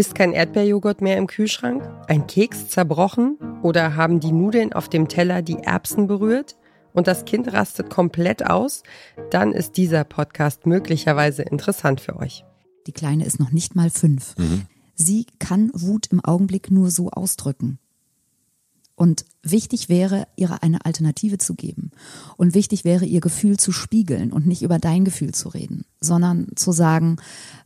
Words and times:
Ist 0.00 0.14
kein 0.14 0.32
Erdbeerjoghurt 0.32 1.02
mehr 1.02 1.18
im 1.18 1.26
Kühlschrank? 1.26 1.86
Ein 2.08 2.26
Keks 2.26 2.68
zerbrochen? 2.68 3.36
Oder 3.62 3.96
haben 3.96 4.18
die 4.18 4.32
Nudeln 4.32 4.72
auf 4.72 4.88
dem 4.88 5.08
Teller 5.08 5.42
die 5.42 5.58
Erbsen 5.58 6.06
berührt? 6.06 6.56
Und 6.94 7.06
das 7.06 7.26
Kind 7.26 7.52
rastet 7.52 7.90
komplett 7.90 8.46
aus? 8.46 8.82
Dann 9.28 9.52
ist 9.52 9.76
dieser 9.76 10.04
Podcast 10.04 10.64
möglicherweise 10.64 11.42
interessant 11.42 12.00
für 12.00 12.16
euch. 12.16 12.46
Die 12.86 12.92
Kleine 12.92 13.26
ist 13.26 13.40
noch 13.40 13.52
nicht 13.52 13.76
mal 13.76 13.90
fünf. 13.90 14.38
Mhm. 14.38 14.62
Sie 14.94 15.26
kann 15.38 15.70
Wut 15.74 16.06
im 16.06 16.24
Augenblick 16.24 16.70
nur 16.70 16.90
so 16.90 17.10
ausdrücken. 17.10 17.78
Und 19.00 19.24
wichtig 19.42 19.88
wäre, 19.88 20.28
ihr 20.36 20.62
eine 20.62 20.84
Alternative 20.84 21.38
zu 21.38 21.54
geben. 21.54 21.90
Und 22.36 22.52
wichtig 22.52 22.84
wäre, 22.84 23.06
ihr 23.06 23.22
Gefühl 23.22 23.56
zu 23.56 23.72
spiegeln 23.72 24.30
und 24.30 24.46
nicht 24.46 24.60
über 24.60 24.78
dein 24.78 25.06
Gefühl 25.06 25.32
zu 25.32 25.48
reden, 25.48 25.86
sondern 26.02 26.48
zu 26.54 26.70
sagen, 26.70 27.16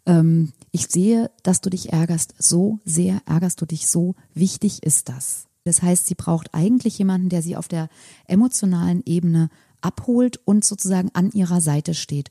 ähm, 0.07 0.53
ich 0.71 0.87
sehe, 0.87 1.33
dass 1.43 1.61
du 1.61 1.71
dich 1.71 1.93
ärgerst, 1.93 2.35
so 2.39 2.79
sehr 2.85 3.21
ärgerst 3.27 3.61
du 3.61 3.67
dich, 3.67 3.89
so 3.89 4.15
wichtig 4.33 4.85
ist 4.85 5.09
das. 5.09 5.47
Das 5.65 5.83
heißt, 5.83 6.07
sie 6.07 6.15
braucht 6.15 6.55
eigentlich 6.55 6.99
jemanden, 6.99 7.31
der 7.31 7.43
sie 7.43 7.57
auf 7.57 7.67
der 7.67 7.89
emotionalen 8.29 9.03
Ebene 9.05 9.49
abholt 9.81 10.39
und 10.45 10.65
sozusagen 10.65 11.11
an 11.15 11.33
ihrer 11.33 11.61
Seite 11.61 11.95
steht 11.95 12.31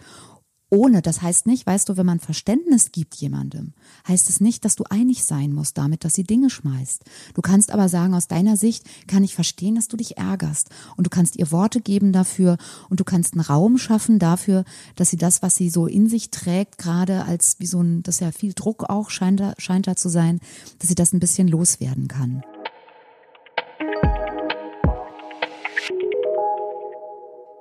ohne, 0.73 1.03
das 1.03 1.21
heißt 1.21 1.45
nicht, 1.45 1.67
weißt 1.67 1.87
du, 1.87 1.97
wenn 1.97 2.05
man 2.07 2.19
Verständnis 2.19 2.91
gibt 2.91 3.13
jemandem, 3.15 3.73
heißt 4.07 4.27
es 4.27 4.41
nicht, 4.41 4.65
dass 4.65 4.75
du 4.75 4.83
einig 4.89 5.23
sein 5.23 5.53
musst 5.53 5.77
damit, 5.77 6.03
dass 6.03 6.15
sie 6.15 6.23
Dinge 6.23 6.49
schmeißt. 6.49 7.03
Du 7.35 7.41
kannst 7.41 7.71
aber 7.71 7.89
sagen, 7.89 8.15
aus 8.15 8.27
deiner 8.27 8.57
Sicht 8.57 8.83
kann 9.07 9.23
ich 9.23 9.35
verstehen, 9.35 9.75
dass 9.75 9.87
du 9.87 9.97
dich 9.97 10.17
ärgerst. 10.17 10.69
Und 10.97 11.05
du 11.05 11.11
kannst 11.11 11.35
ihr 11.35 11.51
Worte 11.51 11.79
geben 11.79 12.11
dafür 12.11 12.57
und 12.89 12.99
du 12.99 13.03
kannst 13.03 13.35
einen 13.35 13.41
Raum 13.41 13.77
schaffen 13.77 14.17
dafür, 14.17 14.65
dass 14.95 15.11
sie 15.11 15.17
das, 15.17 15.43
was 15.43 15.55
sie 15.55 15.69
so 15.69 15.85
in 15.85 16.09
sich 16.09 16.31
trägt, 16.31 16.79
gerade 16.79 17.25
als 17.25 17.57
wie 17.59 17.67
so 17.67 17.79
ein, 17.79 18.01
das 18.01 18.15
ist 18.15 18.21
ja 18.21 18.31
viel 18.31 18.53
Druck 18.53 18.89
auch 18.89 19.11
scheint 19.11 19.39
da, 19.39 19.53
scheint 19.59 19.85
da 19.85 19.95
zu 19.95 20.09
sein, 20.09 20.39
dass 20.79 20.89
sie 20.89 20.95
das 20.95 21.13
ein 21.13 21.19
bisschen 21.19 21.47
loswerden 21.47 22.07
kann. 22.07 22.43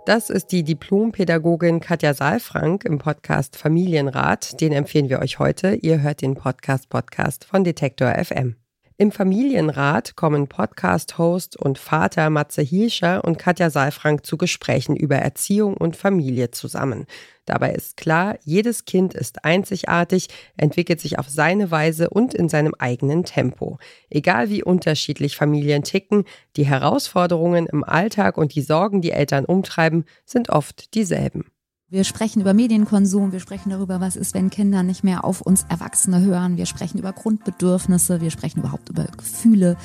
Das 0.05 0.31
ist 0.31 0.51
die 0.51 0.65
Diplompädagogin 0.65 1.79
Katja 1.79 2.13
Saalfrank 2.13 2.85
im 2.85 2.99
Podcast 2.99 3.57
Familienrat. 3.57 4.61
Den 4.61 4.73
empfehlen 4.73 5.09
wir 5.09 5.21
euch 5.21 5.39
heute. 5.39 5.75
Ihr 5.77 6.03
hört 6.03 6.23
den 6.23 6.35
Podcast 6.35 6.89
Podcast 6.89 7.45
von 7.45 7.63
Detektor 7.63 8.13
FM. 8.13 8.62
Im 8.99 9.11
Familienrat 9.11 10.17
kommen 10.17 10.49
Podcast-Host 10.49 11.57
und 11.57 11.79
Vater 11.79 12.29
Matze 12.29 12.61
Hielscher 12.61 13.25
und 13.25 13.39
Katja 13.39 13.71
Saalfrank 13.71 14.27
zu 14.27 14.37
Gesprächen 14.37 14.97
über 14.97 15.17
Erziehung 15.17 15.77
und 15.77 15.97
Familie 15.97 16.51
zusammen. 16.51 17.07
Dabei 17.47 17.73
ist 17.73 17.97
klar, 17.97 18.37
jedes 18.45 18.85
Kind 18.85 19.15
ist 19.15 19.45
einzigartig, 19.45 20.29
entwickelt 20.57 21.01
sich 21.01 21.19
auf 21.19 21.29
seine 21.29 21.71
Weise 21.71 22.11
und 22.11 22.35
in 22.35 22.49
seinem 22.49 22.75
eigenen 22.79 23.25
Tempo. 23.25 23.79
Egal 24.11 24.51
wie 24.51 24.63
unterschiedlich 24.63 25.37
Familien 25.37 25.83
ticken, 25.83 26.25
die 26.57 26.67
Herausforderungen 26.67 27.67
im 27.67 27.85
Alltag 27.85 28.37
und 28.37 28.55
die 28.55 28.63
Sorgen, 28.63 29.01
die 29.01 29.13
Eltern 29.13 29.47
umtreiben, 29.47 30.05
sind 30.27 30.51
oft 30.51 30.95
dieselben. 30.95 31.52
Wir 31.93 32.05
sprechen 32.05 32.41
über 32.41 32.55
Medienkonsum, 32.55 33.33
wir 33.33 33.41
sprechen 33.41 33.69
darüber, 33.69 34.01
was 34.01 34.17
ist, 34.17 34.33
wenn 34.33 34.49
Kinder 34.49 34.83
nicht 34.83 35.05
mehr 35.05 35.27
auf 35.27 35.43
uns 35.43 35.67
Erwachsene 35.69 36.23
hören. 36.23 36.57
Wir 36.57 36.65
sprechen 36.65 36.97
über 36.97 37.13
Grundbedürfnisse, 37.13 38.23
wir 38.23 38.31
sprechen 38.31 38.61
überhaupt 38.61 38.89
über 38.89 39.05
Gefühle, 39.05 39.77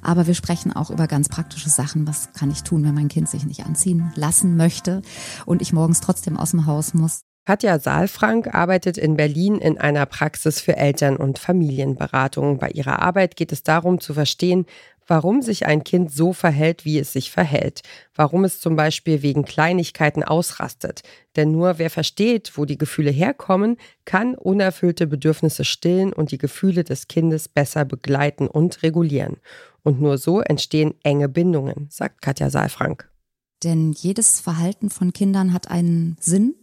aber 0.00 0.28
wir 0.28 0.34
sprechen 0.34 0.72
auch 0.72 0.88
über 0.88 1.08
ganz 1.08 1.28
praktische 1.28 1.68
Sachen. 1.68 2.06
Was 2.06 2.32
kann 2.32 2.52
ich 2.52 2.62
tun, 2.62 2.84
wenn 2.84 2.94
mein 2.94 3.08
Kind 3.08 3.28
sich 3.28 3.44
nicht 3.44 3.66
anziehen 3.66 4.12
lassen 4.14 4.56
möchte 4.56 5.02
und 5.46 5.60
ich 5.60 5.72
morgens 5.72 6.00
trotzdem 6.00 6.36
aus 6.36 6.52
dem 6.52 6.66
Haus 6.66 6.94
muss? 6.94 7.22
Katja 7.48 7.78
Saalfrank 7.78 8.54
arbeitet 8.54 8.98
in 8.98 9.16
Berlin 9.16 9.56
in 9.56 9.78
einer 9.78 10.04
Praxis 10.04 10.60
für 10.60 10.76
Eltern- 10.76 11.16
und 11.16 11.38
Familienberatung. 11.38 12.58
Bei 12.58 12.68
ihrer 12.68 13.00
Arbeit 13.00 13.36
geht 13.36 13.52
es 13.52 13.62
darum 13.62 14.00
zu 14.00 14.12
verstehen, 14.12 14.66
warum 15.06 15.40
sich 15.40 15.64
ein 15.64 15.82
Kind 15.82 16.12
so 16.12 16.34
verhält, 16.34 16.84
wie 16.84 16.98
es 16.98 17.14
sich 17.14 17.30
verhält, 17.30 17.80
warum 18.14 18.44
es 18.44 18.60
zum 18.60 18.76
Beispiel 18.76 19.22
wegen 19.22 19.46
Kleinigkeiten 19.46 20.22
ausrastet. 20.22 21.00
Denn 21.36 21.50
nur 21.50 21.78
wer 21.78 21.88
versteht, 21.88 22.52
wo 22.58 22.66
die 22.66 22.76
Gefühle 22.76 23.10
herkommen, 23.10 23.78
kann 24.04 24.34
unerfüllte 24.34 25.06
Bedürfnisse 25.06 25.64
stillen 25.64 26.12
und 26.12 26.32
die 26.32 26.38
Gefühle 26.38 26.84
des 26.84 27.08
Kindes 27.08 27.48
besser 27.48 27.86
begleiten 27.86 28.46
und 28.46 28.82
regulieren. 28.82 29.38
Und 29.82 30.02
nur 30.02 30.18
so 30.18 30.42
entstehen 30.42 30.96
enge 31.02 31.30
Bindungen, 31.30 31.86
sagt 31.88 32.20
Katja 32.20 32.50
Saalfrank. 32.50 33.08
Denn 33.64 33.92
jedes 33.92 34.38
Verhalten 34.38 34.90
von 34.90 35.14
Kindern 35.14 35.54
hat 35.54 35.70
einen 35.70 36.18
Sinn, 36.20 36.54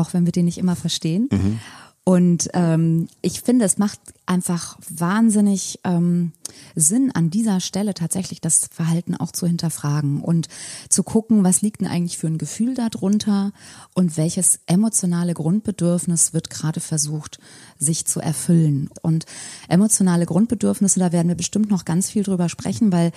auch 0.00 0.12
wenn 0.14 0.24
wir 0.24 0.32
den 0.32 0.46
nicht 0.46 0.58
immer 0.58 0.76
verstehen. 0.76 1.28
Mhm. 1.30 1.60
Und 2.04 2.48
ähm, 2.54 3.08
ich 3.22 3.42
finde, 3.42 3.64
es 3.64 3.78
macht 3.78 4.00
einfach 4.26 4.78
wahnsinnig 4.88 5.78
ähm, 5.84 6.32
Sinn, 6.74 7.10
an 7.12 7.30
dieser 7.30 7.60
Stelle 7.60 7.94
tatsächlich 7.94 8.40
das 8.40 8.68
Verhalten 8.70 9.14
auch 9.14 9.32
zu 9.32 9.46
hinterfragen 9.46 10.20
und 10.20 10.48
zu 10.88 11.02
gucken, 11.02 11.44
was 11.44 11.62
liegt 11.62 11.80
denn 11.80 11.88
eigentlich 11.88 12.18
für 12.18 12.26
ein 12.26 12.38
Gefühl 12.38 12.74
darunter 12.74 13.52
und 13.94 14.16
welches 14.16 14.60
emotionale 14.66 15.34
Grundbedürfnis 15.34 16.32
wird 16.32 16.50
gerade 16.50 16.80
versucht, 16.80 17.38
sich 17.78 18.06
zu 18.06 18.20
erfüllen. 18.20 18.90
Und 19.02 19.26
emotionale 19.68 20.26
Grundbedürfnisse, 20.26 21.00
da 21.00 21.12
werden 21.12 21.28
wir 21.28 21.34
bestimmt 21.34 21.70
noch 21.70 21.84
ganz 21.84 22.10
viel 22.10 22.22
drüber 22.22 22.48
sprechen, 22.48 22.92
weil 22.92 23.12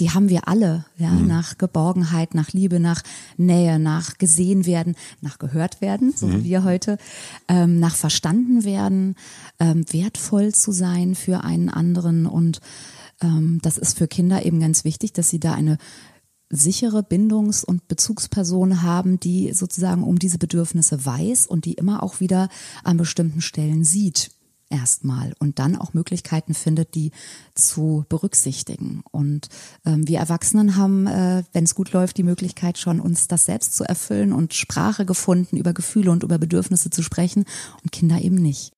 die 0.00 0.10
haben 0.10 0.28
wir 0.28 0.48
alle, 0.48 0.84
ja, 0.98 1.10
mhm. 1.10 1.26
nach 1.26 1.58
Geborgenheit, 1.58 2.34
nach 2.34 2.50
Liebe, 2.50 2.80
nach 2.80 3.02
Nähe, 3.36 3.78
nach 3.78 4.18
gesehen 4.18 4.66
werden, 4.66 4.96
nach 5.20 5.38
gehört 5.38 5.80
werden, 5.80 6.12
so 6.14 6.26
mhm. 6.26 6.44
wie 6.44 6.44
wir 6.44 6.64
heute, 6.64 6.98
ähm, 7.48 7.80
nach 7.80 7.96
verstanden 7.96 8.64
werden, 8.64 9.16
ähm, 9.58 9.84
wertvoll 9.90 10.54
zu 10.54 10.72
sein 10.72 11.14
für 11.14 11.44
einen 11.44 11.68
anderen 11.68 12.26
und 12.26 12.60
das 13.62 13.78
ist 13.78 13.98
für 13.98 14.08
Kinder 14.08 14.44
eben 14.44 14.60
ganz 14.60 14.84
wichtig, 14.84 15.12
dass 15.12 15.28
sie 15.28 15.40
da 15.40 15.54
eine 15.54 15.78
sichere 16.50 17.02
Bindungs- 17.02 17.64
und 17.64 17.88
Bezugsperson 17.88 18.82
haben, 18.82 19.18
die 19.18 19.52
sozusagen 19.52 20.04
um 20.04 20.18
diese 20.18 20.38
Bedürfnisse 20.38 21.04
weiß 21.04 21.46
und 21.46 21.64
die 21.64 21.74
immer 21.74 22.02
auch 22.02 22.20
wieder 22.20 22.48
an 22.84 22.98
bestimmten 22.98 23.40
Stellen 23.40 23.84
sieht 23.84 24.30
erstmal 24.72 25.34
und 25.38 25.58
dann 25.58 25.76
auch 25.76 25.94
Möglichkeiten 25.94 26.54
findet, 26.54 26.94
die 26.94 27.12
zu 27.54 28.04
berücksichtigen. 28.08 29.02
Und 29.10 29.48
ähm, 29.84 30.08
wir 30.08 30.18
Erwachsenen 30.18 30.76
haben, 30.76 31.06
äh, 31.06 31.44
wenn 31.52 31.64
es 31.64 31.74
gut 31.74 31.92
läuft, 31.92 32.16
die 32.16 32.22
Möglichkeit 32.22 32.78
schon, 32.78 32.98
uns 32.98 33.28
das 33.28 33.44
selbst 33.44 33.76
zu 33.76 33.84
erfüllen 33.84 34.32
und 34.32 34.54
Sprache 34.54 35.04
gefunden, 35.04 35.56
über 35.56 35.74
Gefühle 35.74 36.10
und 36.10 36.22
über 36.22 36.38
Bedürfnisse 36.38 36.90
zu 36.90 37.02
sprechen 37.02 37.44
und 37.82 37.92
Kinder 37.92 38.20
eben 38.20 38.36
nicht. 38.36 38.72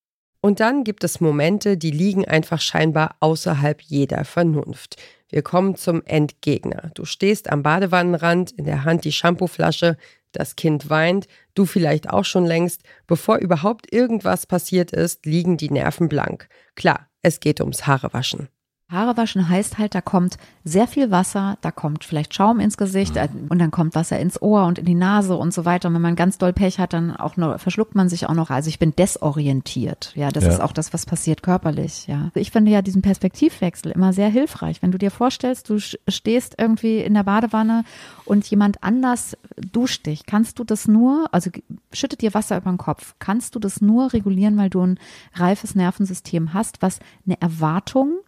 Und 0.44 0.60
dann 0.60 0.84
gibt 0.84 1.04
es 1.04 1.22
Momente, 1.22 1.78
die 1.78 1.90
liegen 1.90 2.26
einfach 2.26 2.60
scheinbar 2.60 3.16
außerhalb 3.20 3.80
jeder 3.80 4.26
Vernunft. 4.26 4.96
Wir 5.30 5.40
kommen 5.40 5.74
zum 5.74 6.02
Endgegner. 6.04 6.90
Du 6.92 7.06
stehst 7.06 7.50
am 7.50 7.62
Badewannenrand, 7.62 8.52
in 8.52 8.66
der 8.66 8.84
Hand 8.84 9.06
die 9.06 9.12
Shampooflasche, 9.12 9.96
das 10.32 10.54
Kind 10.54 10.90
weint, 10.90 11.28
du 11.54 11.64
vielleicht 11.64 12.10
auch 12.10 12.26
schon 12.26 12.44
längst. 12.44 12.82
Bevor 13.06 13.38
überhaupt 13.38 13.90
irgendwas 13.90 14.44
passiert 14.44 14.90
ist, 14.92 15.24
liegen 15.24 15.56
die 15.56 15.70
Nerven 15.70 16.10
blank. 16.10 16.46
Klar, 16.74 17.08
es 17.22 17.40
geht 17.40 17.62
ums 17.62 17.86
Haarewaschen. 17.86 18.50
Haare 18.94 19.16
waschen 19.16 19.48
heißt 19.48 19.78
halt, 19.78 19.94
da 19.94 20.00
kommt 20.00 20.38
sehr 20.64 20.86
viel 20.86 21.10
Wasser, 21.10 21.58
da 21.60 21.70
kommt 21.70 22.04
vielleicht 22.04 22.34
Schaum 22.34 22.60
ins 22.60 22.76
Gesicht 22.76 23.16
mhm. 23.16 23.48
und 23.48 23.58
dann 23.58 23.70
kommt 23.70 23.94
Wasser 23.94 24.18
ins 24.18 24.40
Ohr 24.40 24.64
und 24.64 24.78
in 24.78 24.86
die 24.86 24.94
Nase 24.94 25.36
und 25.36 25.52
so 25.52 25.64
weiter. 25.64 25.88
Und 25.88 25.94
wenn 25.94 26.02
man 26.02 26.16
ganz 26.16 26.38
doll 26.38 26.52
Pech 26.52 26.78
hat, 26.78 26.92
dann 26.92 27.14
auch 27.14 27.36
noch, 27.36 27.58
verschluckt 27.58 27.94
man 27.94 28.08
sich 28.08 28.26
auch 28.26 28.34
noch. 28.34 28.50
Also 28.50 28.68
ich 28.68 28.78
bin 28.78 28.94
desorientiert. 28.96 30.12
Ja, 30.14 30.30
das 30.30 30.44
ja. 30.44 30.50
ist 30.50 30.60
auch 30.60 30.72
das, 30.72 30.92
was 30.92 31.06
passiert 31.06 31.42
körperlich. 31.42 32.06
Ja, 32.06 32.30
ich 32.34 32.50
finde 32.50 32.70
ja 32.70 32.82
diesen 32.82 33.02
Perspektivwechsel 33.02 33.92
immer 33.92 34.12
sehr 34.12 34.28
hilfreich. 34.28 34.82
Wenn 34.82 34.92
du 34.92 34.98
dir 34.98 35.10
vorstellst, 35.10 35.68
du 35.68 35.78
stehst 35.78 36.54
irgendwie 36.58 36.98
in 36.98 37.14
der 37.14 37.24
Badewanne 37.24 37.84
und 38.24 38.46
jemand 38.46 38.82
anders 38.82 39.36
duscht 39.72 40.06
dich, 40.06 40.26
kannst 40.26 40.58
du 40.58 40.64
das 40.64 40.88
nur, 40.88 41.26
also 41.32 41.50
schüttet 41.92 42.22
dir 42.22 42.34
Wasser 42.34 42.56
über 42.56 42.70
den 42.70 42.78
Kopf, 42.78 43.14
kannst 43.18 43.54
du 43.54 43.58
das 43.58 43.80
nur 43.80 44.12
regulieren, 44.12 44.56
weil 44.56 44.70
du 44.70 44.82
ein 44.82 44.98
reifes 45.34 45.74
Nervensystem 45.74 46.54
hast, 46.54 46.82
was 46.82 47.00
eine 47.26 47.40
Erwartung 47.40 48.18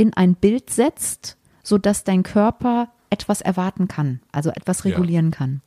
in 0.00 0.14
ein 0.14 0.34
Bild 0.34 0.70
setzt, 0.70 1.36
sodass 1.62 2.04
dein 2.04 2.22
Körper 2.22 2.88
etwas 3.10 3.42
erwarten 3.42 3.86
kann, 3.86 4.20
also 4.32 4.48
etwas 4.48 4.86
regulieren 4.86 5.30
ja. 5.30 5.36
kann. 5.36 5.60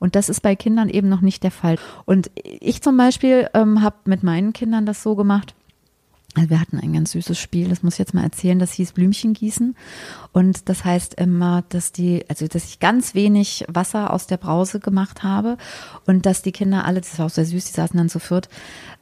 Und 0.00 0.16
das 0.16 0.28
ist 0.28 0.40
bei 0.40 0.56
Kindern 0.56 0.88
eben 0.88 1.08
noch 1.08 1.20
nicht 1.20 1.44
der 1.44 1.52
Fall. 1.52 1.76
Und 2.04 2.28
ich 2.34 2.82
zum 2.82 2.96
Beispiel 2.96 3.48
ähm, 3.54 3.80
habe 3.80 3.96
mit 4.06 4.24
meinen 4.24 4.52
Kindern 4.52 4.84
das 4.84 5.04
so 5.04 5.14
gemacht, 5.14 5.54
also 6.34 6.50
wir 6.50 6.60
hatten 6.60 6.78
ein 6.78 6.92
ganz 6.92 7.12
süßes 7.12 7.38
Spiel, 7.38 7.68
das 7.68 7.82
muss 7.82 7.94
ich 7.94 7.98
jetzt 8.00 8.12
mal 8.12 8.22
erzählen, 8.22 8.58
das 8.58 8.72
hieß 8.72 8.92
Blümchen 8.92 9.32
gießen. 9.32 9.74
Und 10.32 10.68
das 10.68 10.84
heißt 10.84 11.14
immer, 11.14 11.64
dass 11.70 11.90
die, 11.90 12.24
also 12.28 12.46
dass 12.46 12.66
ich 12.66 12.80
ganz 12.80 13.14
wenig 13.14 13.64
Wasser 13.66 14.12
aus 14.12 14.26
der 14.26 14.36
Brause 14.36 14.78
gemacht 14.78 15.22
habe 15.22 15.56
und 16.06 16.26
dass 16.26 16.42
die 16.42 16.52
Kinder 16.52 16.84
alle, 16.84 17.00
das 17.00 17.18
war 17.18 17.26
auch 17.26 17.30
sehr 17.30 17.46
süß, 17.46 17.64
die 17.64 17.72
saßen 17.72 17.96
dann 17.96 18.10
zu 18.10 18.18
viert 18.20 18.50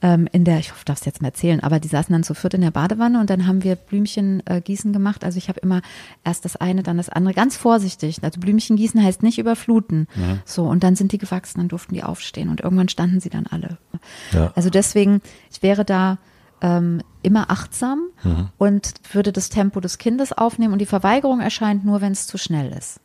ähm, 0.02 0.28
in 0.30 0.44
der, 0.44 0.60
ich 0.60 0.70
hoffe, 0.70 0.84
darf 0.84 1.00
es 1.00 1.04
jetzt 1.04 1.20
mal 1.20 1.28
erzählen, 1.28 1.60
aber 1.60 1.80
die 1.80 1.88
saßen 1.88 2.12
dann 2.12 2.22
zu 2.22 2.34
viert 2.34 2.54
in 2.54 2.60
der 2.60 2.70
Badewanne 2.70 3.20
und 3.20 3.28
dann 3.28 3.46
haben 3.46 3.64
wir 3.64 3.74
Blümchen 3.74 4.42
äh, 4.46 4.60
gießen 4.60 4.92
gemacht. 4.92 5.24
Also 5.24 5.36
ich 5.38 5.48
habe 5.48 5.58
immer 5.60 5.82
erst 6.24 6.44
das 6.44 6.54
eine, 6.54 6.84
dann 6.84 6.96
das 6.96 7.08
andere, 7.08 7.34
ganz 7.34 7.56
vorsichtig. 7.56 8.18
Also 8.22 8.38
Blümchen 8.38 8.76
gießen 8.76 9.02
heißt 9.02 9.24
nicht 9.24 9.38
überfluten. 9.38 10.06
Ja. 10.14 10.38
So, 10.44 10.64
und 10.64 10.84
dann 10.84 10.94
sind 10.94 11.10
die 11.10 11.18
gewachsen, 11.18 11.58
dann 11.58 11.68
durften 11.68 11.94
die 11.94 12.04
aufstehen 12.04 12.50
und 12.50 12.60
irgendwann 12.60 12.88
standen 12.88 13.18
sie 13.18 13.30
dann 13.30 13.46
alle. 13.48 13.78
Ja. 14.32 14.52
Also 14.54 14.70
deswegen, 14.70 15.20
ich 15.50 15.62
wäre 15.62 15.84
da 15.84 16.18
ähm, 16.60 17.02
immer 17.22 17.50
achtsam 17.50 18.08
mhm. 18.22 18.48
und 18.58 18.92
würde 19.12 19.32
das 19.32 19.48
Tempo 19.48 19.80
des 19.80 19.98
Kindes 19.98 20.32
aufnehmen 20.32 20.72
und 20.72 20.78
die 20.78 20.86
Verweigerung 20.86 21.40
erscheint 21.40 21.84
nur, 21.84 22.00
wenn 22.00 22.12
es 22.12 22.26
zu 22.26 22.38
schnell 22.38 22.72
ist. 22.72 23.00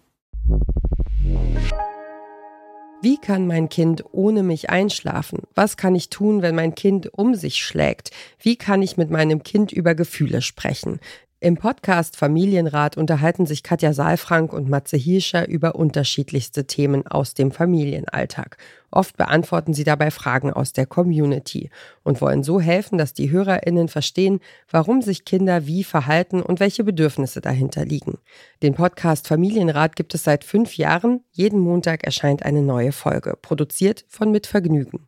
Wie 3.04 3.18
kann 3.18 3.48
mein 3.48 3.68
Kind 3.68 4.04
ohne 4.12 4.44
mich 4.44 4.70
einschlafen? 4.70 5.40
Was 5.56 5.76
kann 5.76 5.96
ich 5.96 6.10
tun, 6.10 6.44
wenn 6.44 6.54
mein 6.54 6.76
Kind 6.76 7.12
um 7.12 7.34
sich 7.34 7.58
schlägt? 7.58 8.12
Wie 8.40 8.58
kann 8.58 8.84
ich 8.84 8.96
mit 8.96 9.10
meinem 9.10 9.42
Kind 9.42 9.72
über 9.72 9.96
Gefühle 9.96 10.44
sprechen? 10.44 11.00
Im 11.44 11.58
Podcast 11.58 12.18
Familienrat 12.18 12.98
unterhalten 12.98 13.48
sich 13.48 13.64
Katja 13.64 13.94
Saalfrank 13.94 14.54
und 14.54 14.70
Matze 14.70 14.96
Hirscher 14.96 15.48
über 15.48 15.74
unterschiedlichste 15.74 16.68
Themen 16.68 17.08
aus 17.08 17.34
dem 17.34 17.52
Familienalltag. 17.52 18.58
Oft 18.92 19.18
beantworten 19.18 19.74
sie 19.74 19.84
dabei 19.84 20.12
Fragen 20.12 20.54
aus 20.54 20.72
der 20.72 20.86
Community 20.86 21.72
und 22.04 22.22
wollen 22.22 22.44
so 22.44 22.62
helfen, 22.62 23.00
dass 23.00 23.16
die 23.16 23.32
HörerInnen 23.32 23.88
verstehen, 23.88 24.40
warum 24.70 25.02
sich 25.02 25.26
Kinder 25.26 25.66
wie 25.66 25.84
verhalten 25.84 26.44
und 26.44 26.60
welche 26.60 26.84
Bedürfnisse 26.84 27.42
dahinter 27.42 27.86
liegen. 27.86 28.20
Den 28.62 28.76
Podcast 28.76 29.28
Familienrat 29.28 29.96
gibt 29.96 30.14
es 30.14 30.24
seit 30.24 30.44
fünf 30.44 30.78
Jahren. 30.78 31.24
Jeden 31.32 31.60
Montag 31.60 32.04
erscheint 32.04 32.44
eine 32.44 32.62
neue 32.62 32.92
Folge, 32.92 33.36
produziert 33.42 34.06
von 34.10 34.30
Mit 34.30 34.46
Vergnügen. 34.46 35.08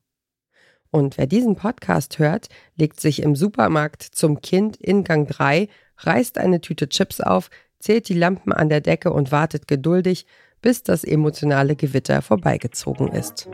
Und 0.90 1.18
wer 1.18 1.26
diesen 1.26 1.56
Podcast 1.56 2.20
hört, 2.20 2.50
legt 2.76 3.00
sich 3.00 3.24
im 3.24 3.36
Supermarkt 3.36 4.04
zum 4.04 4.42
Kind 4.42 4.78
in 4.78 5.04
Gang 5.04 5.28
3 5.28 5.68
reißt 5.98 6.38
eine 6.38 6.62
Tüte 6.62 6.90
Chips 6.90 7.22
auf, 7.22 7.50
zählt 7.80 8.10
die 8.10 8.14
Lampen 8.14 8.54
an 8.54 8.70
der 8.70 8.82
Decke 8.82 9.12
und 9.12 9.32
wartet 9.32 9.68
geduldig, 9.68 10.26
bis 10.62 10.84
das 10.84 11.04
emotionale 11.04 11.76
Gewitter 11.76 12.22
vorbeigezogen 12.22 13.10
ist. 13.10 13.50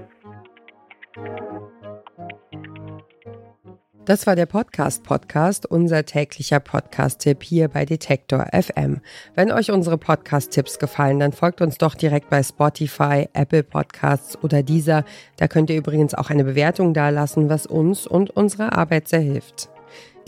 Das 4.09 4.25
war 4.25 4.35
der 4.35 4.47
Podcast 4.47 5.03
Podcast, 5.03 5.67
unser 5.67 6.03
täglicher 6.03 6.59
Podcast-Tipp 6.59 7.43
hier 7.43 7.67
bei 7.67 7.85
Detektor 7.85 8.47
FM. 8.51 9.01
Wenn 9.35 9.51
euch 9.51 9.69
unsere 9.69 9.99
Podcast-Tipps 9.99 10.79
gefallen, 10.79 11.19
dann 11.19 11.31
folgt 11.31 11.61
uns 11.61 11.77
doch 11.77 11.93
direkt 11.93 12.27
bei 12.31 12.41
Spotify, 12.41 13.29
Apple 13.33 13.61
Podcasts 13.61 14.35
oder 14.41 14.63
dieser. 14.63 15.05
Da 15.37 15.47
könnt 15.47 15.69
ihr 15.69 15.77
übrigens 15.77 16.15
auch 16.15 16.31
eine 16.31 16.43
Bewertung 16.43 16.95
dalassen, 16.95 17.49
was 17.49 17.67
uns 17.67 18.07
und 18.07 18.31
unserer 18.31 18.75
Arbeit 18.75 19.07
sehr 19.07 19.19
hilft. 19.19 19.69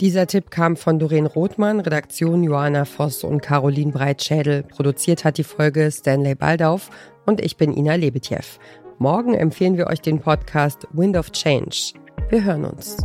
Dieser 0.00 0.26
Tipp 0.26 0.50
kam 0.50 0.76
von 0.76 0.98
Doreen 0.98 1.26
Rothmann, 1.26 1.80
Redaktion 1.80 2.42
Johanna 2.42 2.84
Voss 2.84 3.22
und 3.22 3.40
Caroline 3.40 3.92
Breitschädel. 3.92 4.64
Produziert 4.64 5.24
hat 5.24 5.38
die 5.38 5.44
Folge 5.44 5.90
Stanley 5.90 6.34
Baldauf 6.34 6.90
und 7.24 7.40
ich 7.40 7.56
bin 7.56 7.76
Ina 7.76 7.94
Lebetjew. 7.94 8.58
Morgen 8.98 9.34
empfehlen 9.34 9.76
wir 9.76 9.86
euch 9.86 10.00
den 10.00 10.20
Podcast 10.20 10.86
Wind 10.92 11.16
of 11.16 11.30
Change. 11.32 11.94
Wir 12.30 12.44
hören 12.44 12.64
uns. 12.64 12.96